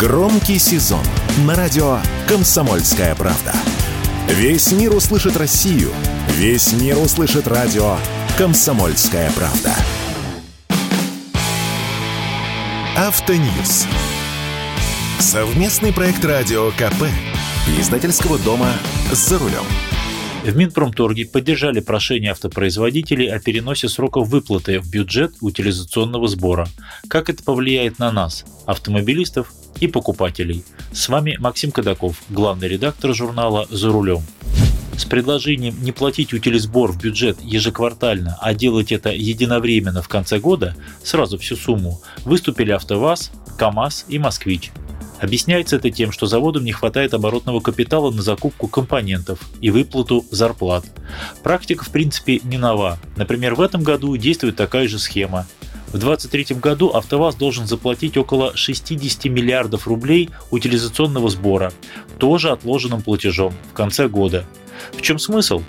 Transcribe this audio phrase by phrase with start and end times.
[0.00, 1.04] Громкий сезон
[1.44, 3.52] на радио «Комсомольская правда».
[4.28, 5.90] Весь мир услышит Россию.
[6.38, 7.98] Весь мир услышит радио
[8.38, 9.74] «Комсомольская правда».
[12.96, 13.86] Автоньюз.
[15.18, 17.04] Совместный проект радио КП.
[17.78, 18.70] Издательского дома
[19.12, 19.64] «За рулем».
[20.44, 26.66] В Минпромторге поддержали прошение автопроизводителей о переносе сроков выплаты в бюджет утилизационного сбора.
[27.08, 30.64] Как это повлияет на нас, автомобилистов и покупателей?
[30.92, 34.22] С вами Максим Кадаков, главный редактор журнала «За рулем».
[34.96, 40.76] С предложением не платить утилизбор в бюджет ежеквартально, а делать это единовременно в конце года,
[41.02, 44.70] сразу всю сумму, выступили АвтоВАЗ, КАМАЗ и Москвич.
[45.20, 50.84] Объясняется это тем, что заводам не хватает оборотного капитала на закупку компонентов и выплату зарплат.
[51.42, 52.98] Практика в принципе не нова.
[53.16, 55.46] Например, в этом году действует такая же схема.
[55.92, 61.72] В 2023 году АвтоВАЗ должен заплатить около 60 миллиардов рублей утилизационного сбора,
[62.18, 64.46] тоже отложенным платежом, в конце года.
[64.92, 65.62] В чем смысл?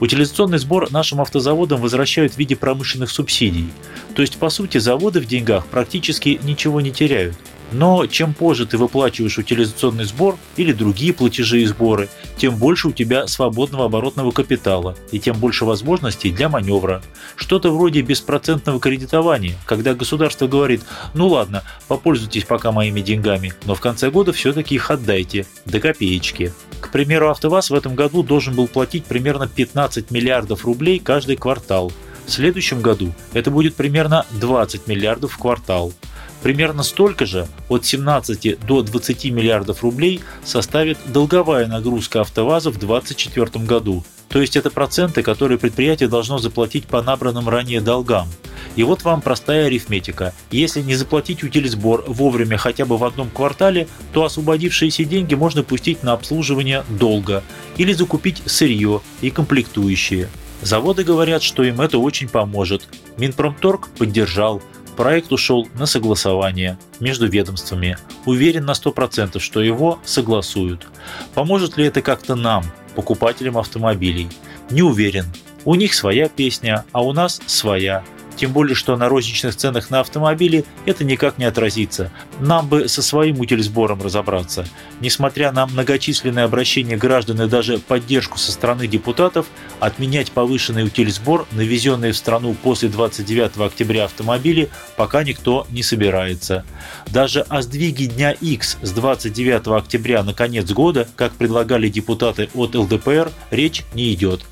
[0.00, 3.68] Утилизационный сбор нашим автозаводам возвращают в виде промышленных субсидий.
[4.14, 7.36] То есть, по сути, заводы в деньгах практически ничего не теряют.
[7.72, 12.92] Но чем позже ты выплачиваешь утилизационный сбор или другие платежи и сборы, тем больше у
[12.92, 17.02] тебя свободного оборотного капитала и тем больше возможностей для маневра.
[17.34, 20.82] Что-то вроде беспроцентного кредитования, когда государство говорит,
[21.14, 26.52] ну ладно, попользуйтесь пока моими деньгами, но в конце года все-таки их отдайте, до копеечки.
[26.80, 31.92] К примеру, АвтоВАЗ в этом году должен был платить примерно 15 миллиардов рублей каждый квартал.
[32.26, 35.92] В следующем году это будет примерно 20 миллиардов в квартал.
[36.42, 43.64] Примерно столько же, от 17 до 20 миллиардов рублей, составит долговая нагрузка АвтоВАЗа в 2024
[43.64, 44.04] году.
[44.28, 48.28] То есть это проценты, которые предприятие должно заплатить по набранным ранее долгам.
[48.74, 50.34] И вот вам простая арифметика.
[50.50, 56.02] Если не заплатить утилизбор вовремя хотя бы в одном квартале, то освободившиеся деньги можно пустить
[56.02, 57.42] на обслуживание долга
[57.76, 60.28] или закупить сырье и комплектующие.
[60.62, 62.88] Заводы говорят, что им это очень поможет.
[63.18, 64.62] Минпромторг поддержал.
[64.96, 67.98] Проект ушел на согласование между ведомствами.
[68.24, 70.86] Уверен на 100%, что его согласуют.
[71.34, 72.64] Поможет ли это как-то нам,
[72.94, 74.28] покупателям автомобилей?
[74.70, 75.26] Не уверен.
[75.66, 78.04] У них своя песня, а у нас своя.
[78.36, 82.12] Тем более, что на розничных ценах на автомобили это никак не отразится.
[82.38, 84.66] Нам бы со своим утильсбором разобраться.
[85.00, 89.46] Несмотря на многочисленные обращения граждан и даже поддержку со стороны депутатов,
[89.80, 96.64] отменять повышенный утильсбор, навезенные в страну после 29 октября автомобили, пока никто не собирается.
[97.06, 102.74] Даже о сдвиге дня X с 29 октября на конец года, как предлагали депутаты от
[102.74, 104.44] ЛДПР, речь не идет.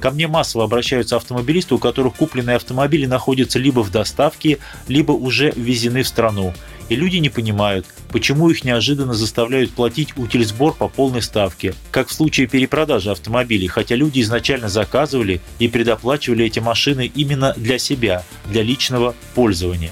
[0.00, 5.52] Ко мне массово обращаются автомобилисты, у которых купленные автомобили находятся либо в доставке, либо уже
[5.54, 6.54] ввезены в страну.
[6.88, 12.12] И люди не понимают, почему их неожиданно заставляют платить утильсбор по полной ставке, как в
[12.12, 18.62] случае перепродажи автомобилей, хотя люди изначально заказывали и предоплачивали эти машины именно для себя, для
[18.62, 19.90] личного пользования.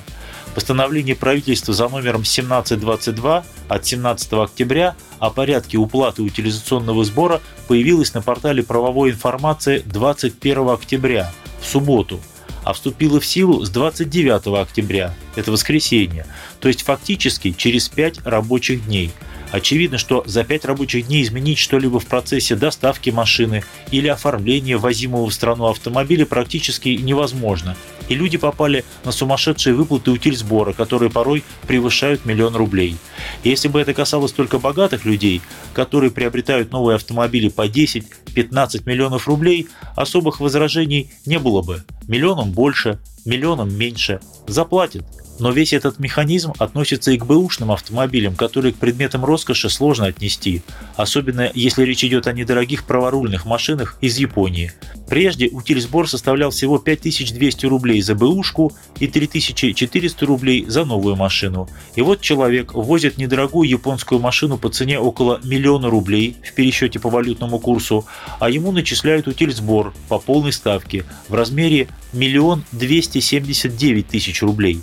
[0.54, 8.22] Постановление правительства за номером 1722 от 17 октября о порядке уплаты утилизационного сбора появилось на
[8.22, 12.20] портале правовой информации 21 октября, в субботу,
[12.62, 16.24] а вступило в силу с 29 октября, это воскресенье,
[16.60, 19.10] то есть фактически через 5 рабочих дней–
[19.54, 25.30] Очевидно, что за 5 рабочих дней изменить что-либо в процессе доставки машины или оформления возимого
[25.30, 27.76] в страну автомобиля практически невозможно.
[28.08, 32.96] И люди попали на сумасшедшие выплаты утильсбора, которые порой превышают миллион рублей.
[33.44, 35.40] Если бы это касалось только богатых людей,
[35.72, 41.84] которые приобретают новые автомобили по 10-15 миллионов рублей, особых возражений не было бы.
[42.08, 44.18] Миллионом больше, миллионом меньше.
[44.48, 45.04] Заплатят.
[45.38, 50.62] Но весь этот механизм относится и к бэушным автомобилям, которые к предметам роскоши сложно отнести,
[50.96, 54.72] особенно если речь идет о недорогих праворульных машинах из Японии.
[55.08, 61.68] Прежде утильсбор составлял всего 5200 рублей за бэушку и 3400 рублей за новую машину.
[61.94, 67.10] И вот человек возит недорогую японскую машину по цене около миллиона рублей в пересчете по
[67.10, 68.06] валютному курсу,
[68.38, 74.80] а ему начисляют утильсбор по полной ставке в размере миллион двести семьдесят девять тысяч рублей.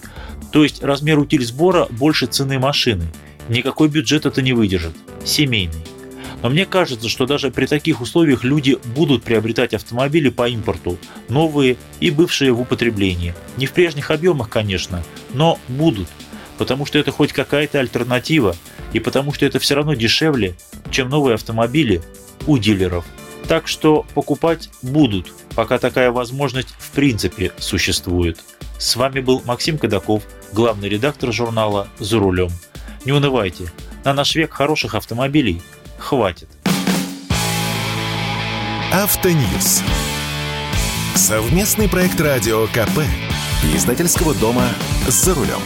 [0.52, 3.06] То есть размер утиль сбора больше цены машины.
[3.50, 4.94] Никакой бюджет это не выдержит.
[5.24, 5.84] Семейный.
[6.42, 10.98] Но мне кажется, что даже при таких условиях люди будут приобретать автомобили по импорту,
[11.30, 13.36] новые и бывшие в употреблении.
[13.58, 15.04] Не в прежних объемах, конечно,
[15.34, 16.08] но будут.
[16.58, 18.56] Потому что это хоть какая-то альтернатива,
[18.94, 20.56] и потому что это все равно дешевле,
[20.90, 22.02] чем новые автомобили
[22.48, 23.06] у дилеров.
[23.48, 28.40] Так что покупать будут, пока такая возможность в принципе существует.
[28.82, 30.24] С вами был Максим Кадаков,
[30.54, 32.50] главный редактор журнала «За рулем».
[33.06, 33.72] Не унывайте,
[34.04, 35.62] На наш век хороших автомобилей
[36.00, 36.50] хватит.
[38.92, 39.84] Автоньюз.
[41.14, 43.02] Совместный проект радио КП.
[43.76, 44.68] Издательского дома
[45.08, 45.62] «За рулем».